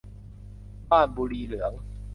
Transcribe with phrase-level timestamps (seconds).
[0.89, 1.73] บานบุรีเหลือง